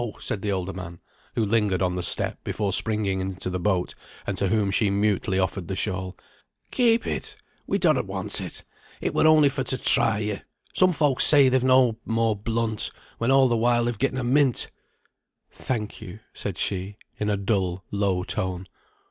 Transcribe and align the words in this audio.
said 0.19 0.41
the 0.41 0.51
older 0.51 0.73
man, 0.73 0.99
who 1.35 1.45
lingered 1.45 1.79
on 1.83 1.95
the 1.95 2.01
step 2.01 2.43
before 2.43 2.73
springing 2.73 3.19
into 3.21 3.51
the 3.51 3.59
boat, 3.59 3.93
and 4.25 4.35
to 4.35 4.47
whom 4.47 4.71
she 4.71 4.89
mutely 4.89 5.37
offered 5.37 5.67
the 5.67 5.75
shawl. 5.75 6.17
"Keep 6.71 7.05
it! 7.05 7.35
we 7.67 7.77
donnot 7.77 8.07
want 8.07 8.41
it. 8.41 8.63
It 8.99 9.13
were 9.13 9.27
only 9.27 9.47
for 9.47 9.63
to 9.65 9.77
try 9.77 10.17
you, 10.17 10.39
some 10.73 10.91
folks 10.91 11.23
say 11.25 11.49
they've 11.49 11.63
no 11.63 11.99
more 12.03 12.35
blunt, 12.35 12.89
when 13.19 13.29
all 13.29 13.47
the 13.47 13.55
while 13.57 13.85
they've 13.85 13.95
getten 13.99 14.17
a 14.17 14.23
mint." 14.23 14.71
"Thank 15.51 16.01
you," 16.01 16.19
said 16.33 16.57
she, 16.57 16.97
in 17.19 17.29
a 17.29 17.37
dull, 17.37 17.85
low 17.91 18.23
tone. 18.23 18.65